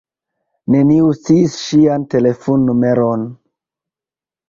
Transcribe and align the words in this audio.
Neniu 0.75 1.09
sciis 1.19 1.59
ŝian 1.67 2.09
telefonnumeron. 2.17 3.31